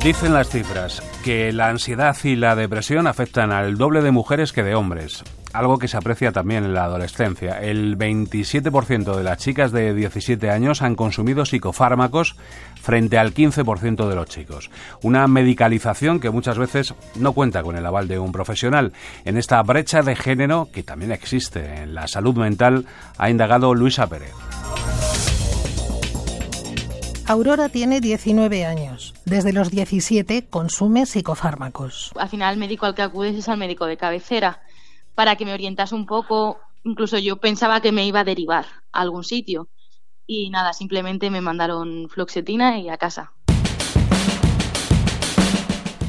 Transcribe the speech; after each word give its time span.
Dicen 0.00 0.32
las 0.32 0.48
cifras 0.48 1.02
que 1.24 1.52
la 1.52 1.70
ansiedad 1.70 2.16
y 2.22 2.36
la 2.36 2.54
depresión 2.54 3.08
afectan 3.08 3.50
al 3.50 3.76
doble 3.76 4.00
de 4.00 4.12
mujeres 4.12 4.52
que 4.52 4.62
de 4.62 4.76
hombres, 4.76 5.24
algo 5.52 5.78
que 5.78 5.88
se 5.88 5.96
aprecia 5.96 6.30
también 6.30 6.64
en 6.64 6.72
la 6.72 6.84
adolescencia. 6.84 7.60
El 7.60 7.98
27% 7.98 9.16
de 9.16 9.24
las 9.24 9.38
chicas 9.38 9.72
de 9.72 9.92
17 9.94 10.52
años 10.52 10.82
han 10.82 10.94
consumido 10.94 11.44
psicofármacos 11.44 12.36
frente 12.80 13.18
al 13.18 13.34
15% 13.34 14.08
de 14.08 14.14
los 14.14 14.28
chicos. 14.28 14.70
Una 15.02 15.26
medicalización 15.26 16.20
que 16.20 16.30
muchas 16.30 16.58
veces 16.58 16.94
no 17.16 17.32
cuenta 17.32 17.64
con 17.64 17.76
el 17.76 17.84
aval 17.84 18.06
de 18.06 18.20
un 18.20 18.30
profesional. 18.30 18.92
En 19.24 19.36
esta 19.36 19.60
brecha 19.64 20.02
de 20.02 20.14
género 20.14 20.68
que 20.72 20.84
también 20.84 21.10
existe 21.10 21.82
en 21.82 21.96
la 21.96 22.06
salud 22.06 22.36
mental 22.36 22.86
ha 23.18 23.30
indagado 23.30 23.74
Luisa 23.74 24.06
Pérez. 24.06 24.32
Aurora 27.28 27.68
tiene 27.68 28.00
19 28.00 28.64
años. 28.64 29.12
Desde 29.26 29.52
los 29.52 29.70
17 29.70 30.46
consume 30.46 31.04
psicofármacos. 31.04 32.10
Al 32.16 32.30
final 32.30 32.54
el 32.54 32.58
médico 32.58 32.86
al 32.86 32.94
que 32.94 33.02
acudes 33.02 33.36
es 33.36 33.50
al 33.50 33.58
médico 33.58 33.84
de 33.84 33.98
cabecera 33.98 34.62
para 35.14 35.36
que 35.36 35.44
me 35.44 35.52
orientase 35.52 35.94
un 35.94 36.06
poco. 36.06 36.58
Incluso 36.84 37.18
yo 37.18 37.36
pensaba 37.36 37.82
que 37.82 37.92
me 37.92 38.06
iba 38.06 38.20
a 38.20 38.24
derivar 38.24 38.64
a 38.92 39.02
algún 39.02 39.24
sitio. 39.24 39.68
Y 40.26 40.48
nada, 40.48 40.72
simplemente 40.72 41.28
me 41.28 41.42
mandaron 41.42 42.08
fluoxetina 42.08 42.78
y 42.78 42.88
a 42.88 42.96
casa. 42.96 43.32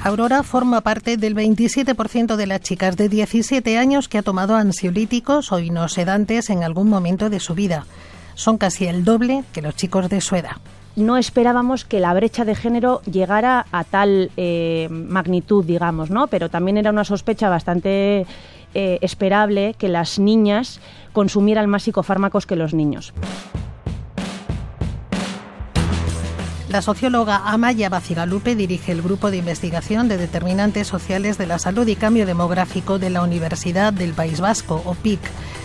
Aurora 0.01 0.43
forma 0.43 0.79
parte 0.79 1.17
del 1.17 1.35
27% 1.35 2.37
de 2.37 2.47
las 2.47 2.61
chicas 2.61 2.95
de 2.95 3.09
17 3.09 3.77
años 3.77 4.07
que 4.07 4.19
ha 4.19 4.23
tomado 4.23 4.55
ansiolíticos 4.55 5.51
o 5.51 5.59
inosedantes 5.59 6.49
en 6.49 6.63
algún 6.63 6.87
momento 6.87 7.29
de 7.29 7.41
su 7.41 7.55
vida. 7.55 7.85
Son 8.35 8.57
casi 8.57 8.85
el 8.85 9.03
doble 9.03 9.43
que 9.51 9.61
los 9.61 9.75
chicos 9.75 10.07
de 10.07 10.21
su 10.21 10.37
edad 10.37 10.61
no 10.99 11.17
esperábamos 11.17 11.85
que 11.85 11.99
la 11.99 12.13
brecha 12.13 12.45
de 12.45 12.55
género 12.55 13.01
llegara 13.03 13.65
a 13.71 13.83
tal 13.83 14.31
eh, 14.37 14.87
magnitud, 14.91 15.65
digamos, 15.65 16.09
¿no? 16.09 16.27
Pero 16.27 16.49
también 16.49 16.77
era 16.77 16.91
una 16.91 17.03
sospecha 17.03 17.49
bastante 17.49 18.25
eh, 18.73 18.99
esperable 19.01 19.75
que 19.77 19.89
las 19.89 20.19
niñas 20.19 20.79
consumieran 21.13 21.69
más 21.69 21.83
psicofármacos 21.83 22.45
que 22.45 22.55
los 22.55 22.73
niños. 22.73 23.13
La 26.69 26.83
socióloga 26.83 27.37
Amaya 27.45 27.89
Bacigalupe 27.89 28.55
dirige 28.55 28.91
el 28.91 29.01
Grupo 29.01 29.31
de 29.31 29.37
Investigación 29.37 30.07
de 30.07 30.17
Determinantes 30.17 30.85
Sociales 30.85 31.39
de 31.39 31.47
la 31.47 31.57
Salud 31.57 31.87
y 31.87 31.95
Cambio 31.95 32.27
Demográfico 32.27 32.99
de 32.99 33.09
la 33.09 33.23
Universidad 33.23 33.91
del 33.91 34.13
País 34.13 34.39
Vasco, 34.39 34.83
OPIC. 34.85 35.19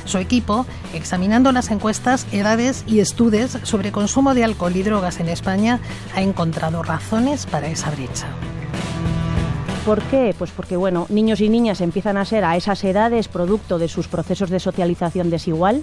Su 0.06 0.16
equipo, 0.16 0.64
examinando 0.94 1.52
las 1.52 1.70
encuestas, 1.70 2.26
edades 2.32 2.84
y 2.86 3.00
estudios 3.00 3.58
sobre 3.64 3.92
consumo 3.92 4.32
de 4.32 4.44
alcohol 4.44 4.74
y 4.76 4.82
drogas 4.82 5.20
en 5.20 5.28
España, 5.28 5.78
ha 6.16 6.22
encontrado 6.22 6.82
razones 6.82 7.44
para 7.44 7.68
esa 7.68 7.90
brecha. 7.90 8.28
¿Por 9.84 10.00
qué? 10.04 10.34
Pues 10.38 10.52
porque 10.52 10.78
bueno, 10.78 11.04
niños 11.10 11.42
y 11.42 11.50
niñas 11.50 11.82
empiezan 11.82 12.16
a 12.16 12.24
ser 12.24 12.46
a 12.46 12.56
esas 12.56 12.82
edades 12.82 13.28
producto 13.28 13.78
de 13.78 13.88
sus 13.88 14.08
procesos 14.08 14.48
de 14.48 14.58
socialización 14.58 15.28
desigual 15.28 15.82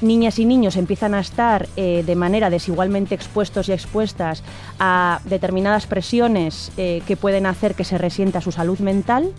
niñas 0.00 0.38
y 0.38 0.44
niños 0.44 0.76
empiezan 0.76 1.14
a 1.14 1.20
estar 1.20 1.68
eh, 1.76 2.02
de 2.06 2.16
manera 2.16 2.50
desigualmente 2.50 3.14
expuestos 3.14 3.68
y 3.68 3.72
expuestas 3.72 4.42
a 4.78 5.20
determinadas 5.24 5.86
presiones 5.86 6.72
eh, 6.76 7.02
que 7.06 7.16
pueden 7.16 7.46
hacer 7.46 7.74
que 7.74 7.84
se 7.84 7.98
resienta 7.98 8.40
su 8.40 8.52
salud 8.52 8.78
mental. 8.78 9.32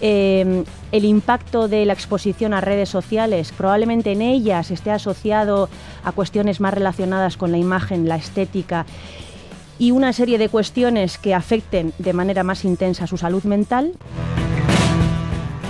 Eh, 0.00 0.64
el 0.92 1.04
impacto 1.04 1.68
de 1.68 1.86
la 1.86 1.92
exposición 1.92 2.52
a 2.52 2.60
redes 2.60 2.88
sociales 2.88 3.52
probablemente 3.56 4.12
en 4.12 4.22
ellas 4.22 4.70
esté 4.70 4.90
asociado 4.90 5.68
a 6.02 6.12
cuestiones 6.12 6.60
más 6.60 6.74
relacionadas 6.74 7.36
con 7.36 7.52
la 7.52 7.58
imagen, 7.58 8.08
la 8.08 8.16
estética 8.16 8.86
y 9.78 9.92
una 9.92 10.12
serie 10.12 10.38
de 10.38 10.48
cuestiones 10.48 11.16
que 11.18 11.34
afecten 11.34 11.92
de 11.98 12.12
manera 12.12 12.42
más 12.42 12.64
intensa 12.64 13.06
su 13.06 13.16
salud 13.16 13.44
mental 13.44 13.92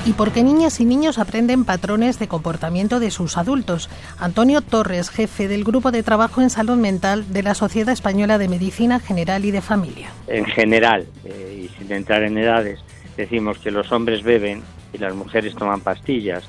y 0.06 0.12
porque 0.12 0.42
niñas 0.42 0.80
y 0.80 0.84
niños 0.84 1.18
aprenden 1.18 1.64
patrones 1.64 2.18
de 2.18 2.28
comportamiento 2.28 3.00
de 3.00 3.10
sus 3.10 3.36
adultos. 3.36 3.88
Antonio 4.18 4.60
Torres, 4.60 5.10
jefe 5.10 5.48
del 5.48 5.64
Grupo 5.64 5.90
de 5.90 6.02
Trabajo 6.02 6.42
en 6.42 6.50
Salud 6.50 6.76
Mental 6.76 7.32
de 7.32 7.42
la 7.42 7.54
Sociedad 7.54 7.92
Española 7.92 8.38
de 8.38 8.48
Medicina 8.48 9.00
General 9.00 9.44
y 9.44 9.50
de 9.50 9.62
Familia. 9.62 10.10
En 10.26 10.44
general, 10.44 11.06
eh, 11.24 11.64
y 11.64 11.78
sin 11.78 11.90
entrar 11.92 12.22
en 12.22 12.36
edades, 12.36 12.80
decimos 13.16 13.58
que 13.58 13.70
los 13.70 13.90
hombres 13.92 14.22
beben 14.22 14.62
y 14.92 14.98
las 14.98 15.14
mujeres 15.14 15.54
toman 15.54 15.80
pastillas 15.80 16.44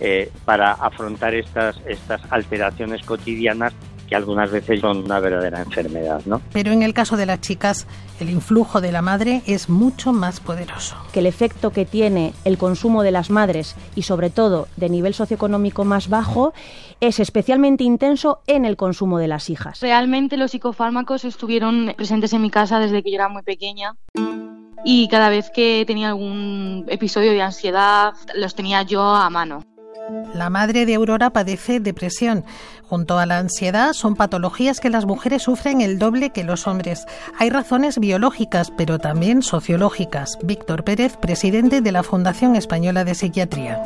eh, 0.00 0.30
para 0.44 0.72
afrontar 0.72 1.34
estas, 1.34 1.80
estas 1.86 2.20
alteraciones 2.30 3.02
cotidianas 3.04 3.72
que 4.08 4.16
algunas 4.16 4.50
veces 4.50 4.80
son 4.80 5.04
una 5.04 5.20
verdadera 5.20 5.62
enfermedad, 5.62 6.22
¿no? 6.26 6.40
Pero 6.52 6.72
en 6.72 6.82
el 6.82 6.94
caso 6.94 7.16
de 7.16 7.26
las 7.26 7.40
chicas, 7.40 7.86
el 8.20 8.30
influjo 8.30 8.80
de 8.80 8.92
la 8.92 9.02
madre 9.02 9.42
es 9.46 9.68
mucho 9.68 10.12
más 10.12 10.40
poderoso. 10.40 10.96
Que 11.12 11.20
el 11.20 11.26
efecto 11.26 11.70
que 11.70 11.84
tiene 11.84 12.32
el 12.44 12.58
consumo 12.58 13.02
de 13.02 13.10
las 13.10 13.30
madres 13.30 13.76
y 13.94 14.02
sobre 14.02 14.30
todo 14.30 14.68
de 14.76 14.88
nivel 14.88 15.14
socioeconómico 15.14 15.84
más 15.84 16.08
bajo 16.08 16.52
es 17.00 17.20
especialmente 17.20 17.84
intenso 17.84 18.40
en 18.46 18.64
el 18.64 18.76
consumo 18.76 19.18
de 19.18 19.28
las 19.28 19.50
hijas. 19.50 19.80
Realmente 19.80 20.36
los 20.36 20.50
psicofármacos 20.52 21.24
estuvieron 21.24 21.92
presentes 21.96 22.32
en 22.32 22.42
mi 22.42 22.50
casa 22.50 22.78
desde 22.78 23.02
que 23.02 23.10
yo 23.10 23.16
era 23.16 23.28
muy 23.28 23.42
pequeña 23.42 23.94
y 24.84 25.08
cada 25.08 25.28
vez 25.28 25.50
que 25.50 25.84
tenía 25.86 26.08
algún 26.08 26.86
episodio 26.88 27.32
de 27.32 27.42
ansiedad 27.42 28.14
los 28.34 28.54
tenía 28.54 28.82
yo 28.82 29.02
a 29.02 29.28
mano. 29.30 29.62
La 30.34 30.50
madre 30.50 30.86
de 30.86 30.94
Aurora 30.94 31.30
padece 31.30 31.80
depresión. 31.80 32.44
Junto 32.88 33.18
a 33.18 33.26
la 33.26 33.38
ansiedad 33.38 33.92
son 33.92 34.14
patologías 34.14 34.80
que 34.80 34.90
las 34.90 35.06
mujeres 35.06 35.42
sufren 35.42 35.80
el 35.80 35.98
doble 35.98 36.30
que 36.30 36.44
los 36.44 36.66
hombres. 36.66 37.06
Hay 37.38 37.50
razones 37.50 37.98
biológicas, 37.98 38.70
pero 38.76 38.98
también 38.98 39.42
sociológicas. 39.42 40.38
Víctor 40.42 40.84
Pérez, 40.84 41.16
presidente 41.16 41.80
de 41.80 41.92
la 41.92 42.02
Fundación 42.02 42.56
Española 42.56 43.04
de 43.04 43.14
Psiquiatría. 43.14 43.82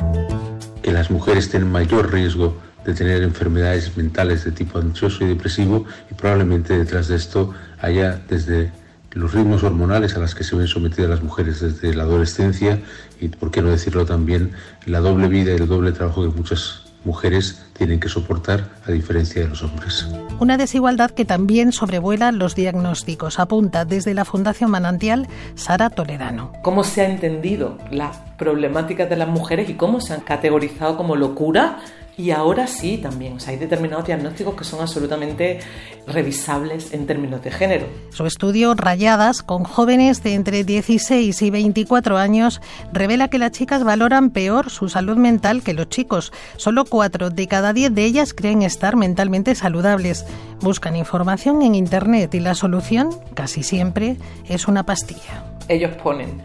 Que 0.82 0.92
las 0.92 1.10
mujeres 1.10 1.50
tienen 1.50 1.70
mayor 1.70 2.12
riesgo 2.12 2.56
de 2.84 2.94
tener 2.94 3.22
enfermedades 3.22 3.96
mentales 3.96 4.44
de 4.44 4.50
tipo 4.50 4.78
ansioso 4.78 5.24
y 5.24 5.28
depresivo 5.28 5.84
y 6.10 6.14
probablemente 6.14 6.76
detrás 6.76 7.08
de 7.08 7.16
esto 7.16 7.54
haya 7.80 8.20
desde 8.28 8.72
los 9.14 9.32
ritmos 9.32 9.62
hormonales 9.62 10.16
a 10.16 10.20
los 10.20 10.34
que 10.34 10.44
se 10.44 10.56
ven 10.56 10.68
sometidas 10.68 11.10
las 11.10 11.22
mujeres 11.22 11.60
desde 11.60 11.94
la 11.94 12.04
adolescencia 12.04 12.80
y, 13.20 13.28
por 13.28 13.50
qué 13.50 13.62
no 13.62 13.70
decirlo 13.70 14.06
también, 14.06 14.52
la 14.86 15.00
doble 15.00 15.28
vida 15.28 15.52
y 15.52 15.56
el 15.56 15.68
doble 15.68 15.92
trabajo 15.92 16.22
que 16.22 16.36
muchas 16.36 16.82
mujeres 17.04 17.62
tienen 17.82 17.98
que 17.98 18.08
soportar 18.08 18.68
a 18.86 18.92
diferencia 18.92 19.42
de 19.42 19.48
los 19.48 19.64
hombres. 19.64 20.06
Una 20.38 20.56
desigualdad 20.56 21.10
que 21.10 21.24
también 21.24 21.72
sobrevuela 21.72 22.30
los 22.30 22.54
diagnósticos, 22.54 23.40
apunta 23.40 23.84
desde 23.84 24.14
la 24.14 24.24
Fundación 24.24 24.70
Manantial 24.70 25.26
Sara 25.56 25.90
Toledano. 25.90 26.52
¿Cómo 26.62 26.84
se 26.84 27.00
ha 27.00 27.10
entendido 27.10 27.78
la 27.90 28.12
problemática 28.38 29.06
de 29.06 29.16
las 29.16 29.26
mujeres 29.26 29.68
y 29.68 29.74
cómo 29.74 30.00
se 30.00 30.14
han 30.14 30.20
categorizado 30.20 30.96
como 30.96 31.16
locura 31.16 31.80
y 32.16 32.30
ahora 32.30 32.66
sí 32.66 32.98
también, 32.98 33.36
o 33.36 33.40
sea, 33.40 33.52
hay 33.52 33.58
determinados 33.58 34.06
diagnósticos 34.06 34.54
que 34.54 34.64
son 34.64 34.80
absolutamente 34.80 35.60
revisables 36.06 36.92
en 36.92 37.06
términos 37.06 37.42
de 37.42 37.50
género. 37.50 37.86
Su 38.10 38.26
estudio 38.26 38.74
Rayadas 38.74 39.42
con 39.42 39.64
jóvenes 39.64 40.22
de 40.22 40.34
entre 40.34 40.64
16 40.64 41.40
y 41.40 41.50
24 41.50 42.18
años 42.18 42.60
revela 42.92 43.28
que 43.28 43.38
las 43.38 43.52
chicas 43.52 43.82
valoran 43.82 44.30
peor 44.30 44.68
su 44.68 44.88
salud 44.88 45.16
mental 45.16 45.62
que 45.62 45.72
los 45.72 45.88
chicos. 45.88 46.32
Solo 46.56 46.84
4 46.84 47.30
de 47.30 47.48
cada 47.48 47.71
10 47.72 47.94
de 47.94 48.04
ellas 48.04 48.34
creen 48.34 48.62
estar 48.62 48.96
mentalmente 48.96 49.54
saludables. 49.54 50.24
Buscan 50.60 50.96
información 50.96 51.62
en 51.62 51.74
Internet 51.74 52.34
y 52.34 52.40
la 52.40 52.54
solución, 52.54 53.10
casi 53.34 53.62
siempre, 53.62 54.16
es 54.48 54.68
una 54.68 54.84
pastilla. 54.84 55.44
Ellos 55.68 55.92
ponen, 56.02 56.42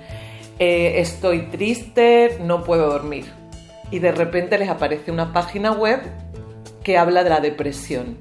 eh, 0.60 0.96
estoy 0.98 1.48
triste, 1.48 2.40
no 2.44 2.64
puedo 2.64 2.90
dormir 2.90 3.26
y 3.92 4.00
de 4.00 4.12
repente 4.12 4.58
les 4.58 4.70
aparece 4.70 5.12
una 5.12 5.34
página 5.34 5.72
web 5.72 6.02
que 6.84 6.98
habla 6.98 7.24
de 7.24 7.30
la 7.30 7.40
depresión 7.40 8.18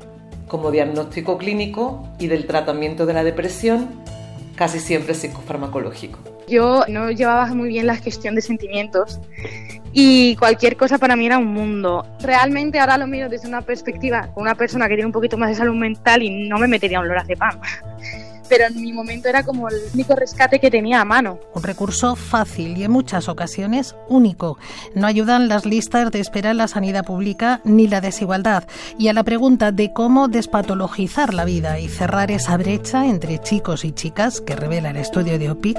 como 0.48 0.70
diagnóstico 0.70 1.38
clínico 1.38 2.08
y 2.18 2.28
del 2.28 2.46
tratamiento 2.46 3.06
de 3.06 3.14
la 3.14 3.24
depresión, 3.24 3.88
casi 4.56 4.80
siempre 4.80 5.14
psicofarmacológico. 5.14 6.18
Yo 6.48 6.84
no 6.88 7.10
llevaba 7.10 7.46
muy 7.54 7.68
bien 7.68 7.86
la 7.86 7.96
gestión 7.96 8.34
de 8.34 8.40
sentimientos 8.40 9.20
y 9.92 10.36
cualquier 10.36 10.76
cosa 10.76 10.98
para 10.98 11.16
mí 11.16 11.26
era 11.26 11.38
un 11.38 11.46
mundo. 11.46 12.04
Realmente 12.20 12.78
ahora 12.78 12.98
lo 12.98 13.06
miro 13.06 13.28
desde 13.28 13.48
una 13.48 13.62
perspectiva, 13.62 14.30
una 14.34 14.54
persona 14.54 14.88
que 14.88 14.94
tiene 14.94 15.06
un 15.06 15.12
poquito 15.12 15.36
más 15.36 15.50
de 15.50 15.54
salud 15.56 15.74
mental 15.74 16.22
y 16.22 16.48
no 16.48 16.58
me 16.58 16.68
metería 16.68 17.00
un 17.00 17.08
lorazepam 17.08 17.60
pero 18.48 18.66
en 18.66 18.80
mi 18.80 18.92
momento 18.92 19.28
era 19.28 19.42
como 19.42 19.68
el 19.68 19.76
único 19.94 20.14
rescate 20.14 20.58
que 20.58 20.70
tenía 20.70 21.00
a 21.00 21.04
mano. 21.04 21.38
Un 21.54 21.62
recurso 21.62 22.16
fácil 22.16 22.76
y 22.76 22.84
en 22.84 22.90
muchas 22.90 23.28
ocasiones 23.28 23.94
único. 24.08 24.58
No 24.94 25.06
ayudan 25.06 25.48
las 25.48 25.66
listas 25.66 26.10
de 26.10 26.20
espera 26.20 26.50
en 26.50 26.58
la 26.58 26.68
sanidad 26.68 27.04
pública 27.04 27.60
ni 27.64 27.88
la 27.88 28.00
desigualdad. 28.00 28.64
Y 28.98 29.08
a 29.08 29.12
la 29.12 29.24
pregunta 29.24 29.72
de 29.72 29.92
cómo 29.92 30.28
despatologizar 30.28 31.34
la 31.34 31.44
vida 31.44 31.78
y 31.78 31.88
cerrar 31.88 32.30
esa 32.30 32.56
brecha 32.56 33.06
entre 33.06 33.38
chicos 33.38 33.84
y 33.84 33.92
chicas 33.92 34.40
que 34.40 34.56
revela 34.56 34.90
el 34.90 34.96
estudio 34.96 35.38
de 35.38 35.50
OPIC, 35.50 35.78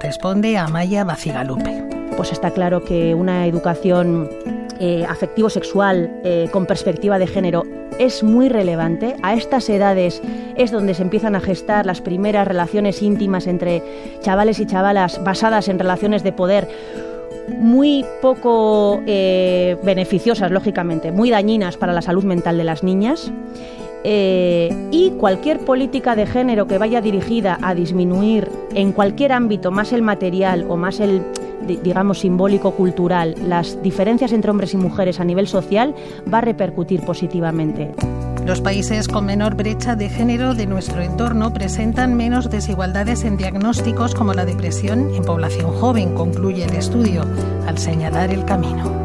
responde 0.00 0.58
Amaya 0.58 1.04
Bacigalupe. 1.04 1.84
Pues 2.16 2.32
está 2.32 2.50
claro 2.50 2.84
que 2.84 3.14
una 3.14 3.46
educación 3.46 4.28
eh, 4.84 5.06
afectivo-sexual 5.08 6.10
eh, 6.24 6.48
con 6.50 6.66
perspectiva 6.66 7.16
de 7.20 7.28
género 7.28 7.62
es 8.00 8.24
muy 8.24 8.48
relevante. 8.48 9.14
A 9.22 9.34
estas 9.34 9.70
edades 9.70 10.20
es 10.56 10.72
donde 10.72 10.94
se 10.94 11.02
empiezan 11.02 11.36
a 11.36 11.40
gestar 11.40 11.86
las 11.86 12.00
primeras 12.00 12.48
relaciones 12.48 13.00
íntimas 13.00 13.46
entre 13.46 13.80
chavales 14.22 14.58
y 14.58 14.66
chavalas 14.66 15.22
basadas 15.22 15.68
en 15.68 15.78
relaciones 15.78 16.24
de 16.24 16.32
poder 16.32 16.66
muy 17.48 18.04
poco 18.20 19.00
eh, 19.06 19.76
beneficiosas, 19.84 20.50
lógicamente, 20.50 21.12
muy 21.12 21.30
dañinas 21.30 21.76
para 21.76 21.92
la 21.92 22.02
salud 22.02 22.24
mental 22.24 22.58
de 22.58 22.64
las 22.64 22.82
niñas. 22.82 23.30
Y 24.04 25.12
cualquier 25.12 25.60
política 25.60 26.16
de 26.16 26.26
género 26.26 26.66
que 26.66 26.76
vaya 26.76 27.00
dirigida 27.00 27.56
a 27.62 27.72
disminuir 27.72 28.48
en 28.74 28.90
cualquier 28.90 29.30
ámbito, 29.30 29.70
más 29.70 29.92
el 29.92 30.02
material 30.02 30.66
o 30.68 30.76
más 30.76 30.98
el, 30.98 31.22
digamos, 31.66 32.20
simbólico, 32.20 32.72
cultural, 32.72 33.34
las 33.46 33.82
diferencias 33.82 34.32
entre 34.32 34.50
hombres 34.50 34.74
y 34.74 34.76
mujeres 34.76 35.20
a 35.20 35.24
nivel 35.24 35.46
social, 35.46 35.94
va 36.32 36.38
a 36.38 36.42
repercutir 36.42 37.02
positivamente. 37.02 37.92
Los 38.46 38.60
países 38.60 39.06
con 39.06 39.26
menor 39.26 39.54
brecha 39.54 39.94
de 39.94 40.08
género 40.08 40.54
de 40.54 40.66
nuestro 40.66 41.00
entorno 41.00 41.52
presentan 41.52 42.16
menos 42.16 42.50
desigualdades 42.50 43.24
en 43.24 43.36
diagnósticos 43.36 44.14
como 44.14 44.34
la 44.34 44.44
depresión 44.44 45.14
en 45.14 45.22
población 45.22 45.70
joven, 45.72 46.14
concluye 46.14 46.64
el 46.64 46.74
estudio, 46.74 47.24
al 47.66 47.78
señalar 47.78 48.30
el 48.30 48.44
camino. 48.44 49.01